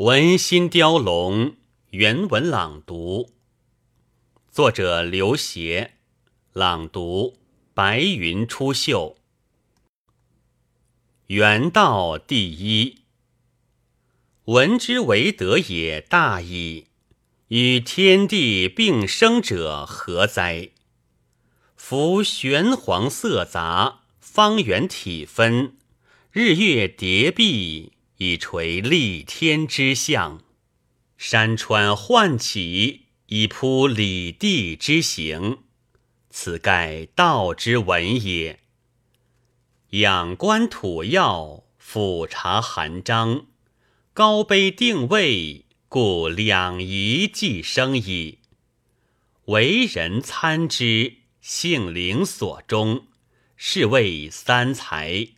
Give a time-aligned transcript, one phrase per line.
[0.00, 1.56] 文心雕龙
[1.88, 3.30] 原文朗读，
[4.50, 5.94] 作者刘协，
[6.52, 7.38] 朗读
[7.72, 9.16] 白云出岫。
[11.28, 13.04] 原道第一，
[14.44, 16.88] 闻之为德也大矣。
[17.48, 20.72] 与天地并生者何哉？
[21.74, 25.78] 夫玄黄色杂，方圆体分，
[26.32, 27.94] 日月叠璧。
[28.18, 30.42] 以垂立天之象，
[31.18, 35.58] 山川焕起，以铺理地之行。
[36.30, 38.60] 此盖道之文也。
[39.90, 43.46] 仰观土曜，俯察寒章，
[44.12, 48.38] 高卑定位，故两仪既生矣。
[49.46, 53.06] 为人参之，性灵所终，
[53.56, 55.28] 是谓三才。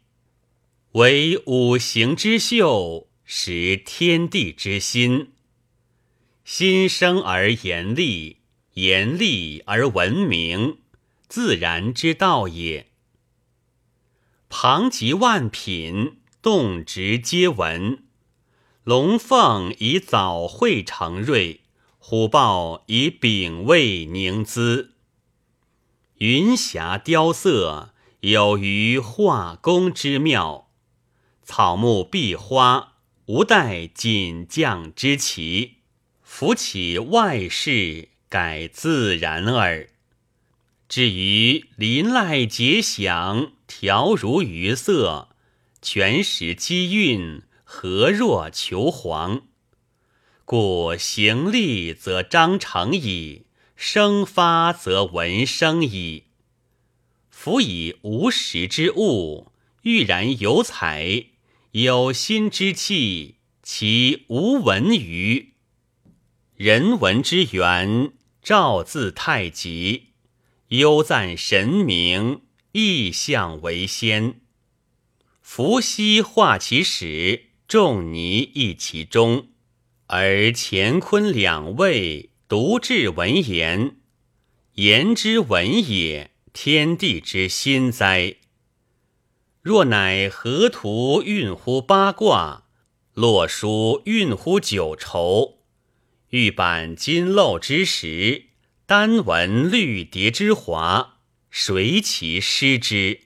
[0.93, 5.33] 为五行之秀，识天地之心。
[6.45, 8.39] 心生而言厉，
[8.73, 10.79] 言厉而闻名，
[11.29, 12.87] 自然之道也。
[14.49, 18.05] 旁及万品，动植皆闻。
[18.83, 21.61] 龙凤以早会成瑞，
[21.99, 24.95] 虎豹以丙未凝姿。
[26.15, 30.68] 云霞雕色，有于画工之妙。
[31.51, 35.77] 草木碧花，无待锦匠之奇。
[36.23, 39.89] 夫起外事，改自然耳。
[40.91, 45.31] 至于林籁结响，调如鱼色，
[45.81, 49.41] 全时机韵，何若求凰？
[50.45, 56.25] 故行立则章程矣，生发则文生矣。
[57.31, 61.25] 夫以无实之物，欲然有才。
[61.73, 65.53] 有心之气，其无闻于
[66.57, 70.05] 人文之源，照自太极，
[70.69, 72.41] 悠赞神明，
[72.73, 74.41] 意象为先。
[75.43, 79.49] 伏羲画其始，仲尼译其终，
[80.07, 83.97] 而乾坤两位独至文言。
[84.77, 88.37] 言之文也，天地之心哉！
[89.69, 92.65] 若乃河图运乎八卦，
[93.13, 95.59] 洛书运乎九畴，
[96.31, 98.45] 玉板金镂之实，
[98.87, 101.19] 丹纹绿蝶之华，
[101.51, 103.21] 谁其失之？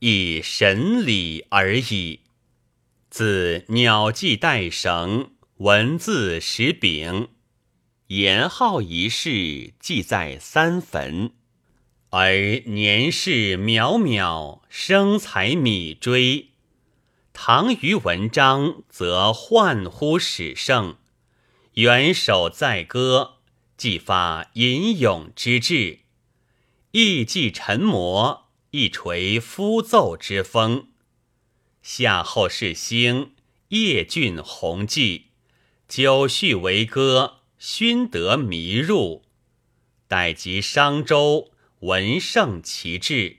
[0.00, 2.20] 以神理而已。
[3.08, 7.28] 自鸟迹带绳，文字识柄，
[8.08, 11.30] 言号一事，记在三坟。
[12.10, 12.32] 而
[12.64, 16.52] 年事渺渺，生财米追。
[17.34, 20.96] 唐虞文章，则焕乎始盛，
[21.74, 23.34] 元首在歌，
[23.76, 25.98] 既发吟咏之志；
[26.92, 30.88] 意既沉磨，亦垂夫奏之风。
[31.82, 33.32] 夏后氏兴，
[33.68, 35.26] 叶郡弘济，
[35.86, 39.24] 九序为歌，熏得迷入。
[40.06, 41.50] 待及商周。
[41.80, 43.36] 文圣其志，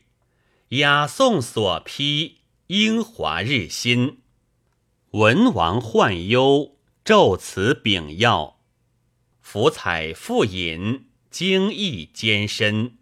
[0.70, 4.20] 雅颂所批，英华日新。
[5.12, 8.62] 文王患忧，骤辞秉要，
[9.42, 13.00] 福彩复隐，精义兼深。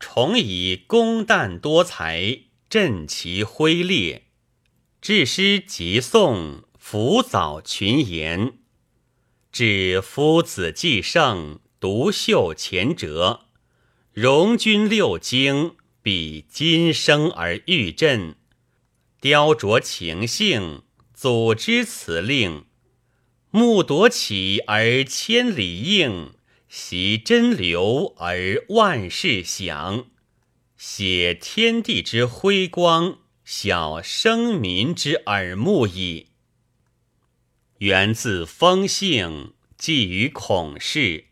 [0.00, 4.28] 重以公旦多才，振其辉烈。
[5.02, 8.54] 致诗即颂，辅藻群言。
[9.52, 13.45] 至夫子继盛，独秀前哲。
[14.16, 18.34] 荣君六经，比今生而玉振，
[19.20, 22.64] 雕琢情性，组织辞令，
[23.50, 26.32] 目夺起而千里应，
[26.66, 30.06] 习真流而万事响，
[30.78, 36.28] 写天地之辉光，晓生民之耳目矣。
[37.80, 41.26] 源自风性，寄于孔氏，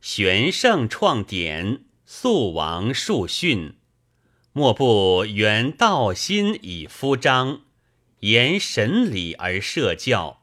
[0.00, 1.86] 玄圣创典。
[2.14, 3.72] 素王述训，
[4.52, 7.62] 莫不原道心以敷张，
[8.20, 10.42] 言神理而设教，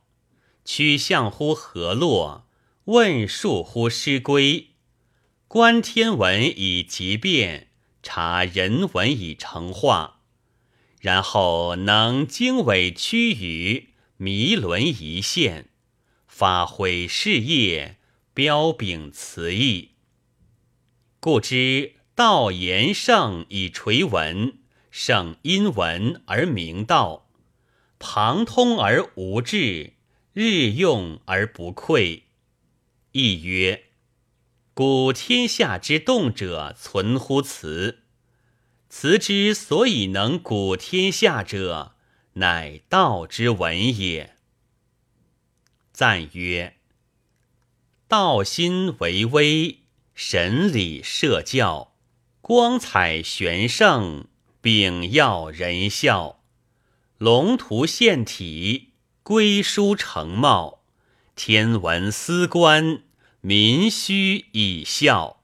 [0.65, 2.47] 取象乎河洛，
[2.85, 4.69] 问术乎师归，
[5.47, 7.67] 观天文以极变，
[8.01, 10.21] 察人文以成化，
[10.99, 15.69] 然后能经纬曲宇，弥纶一线，
[16.27, 17.97] 发挥事业，
[18.33, 19.91] 标炳词义。
[21.21, 27.29] 故知道言圣以垂文，圣因文而明道，
[27.99, 29.95] 旁通而无滞，
[30.31, 32.21] 日用而不匮。
[33.11, 33.87] 亦曰：
[34.73, 38.03] 古天下之动者，存乎辞。
[38.87, 41.95] 辞之所以能古天下者，
[42.35, 44.37] 乃道之文也。
[45.91, 46.77] 赞曰：
[48.07, 49.79] 道心为微，
[50.21, 51.93] 神礼设教，
[52.41, 54.25] 光彩玄圣，
[54.59, 56.41] 秉耀人孝，
[57.17, 58.89] 龙图献体，
[59.23, 60.81] 归书成貌，
[61.37, 63.03] 天文司官，
[63.39, 65.38] 民须以孝。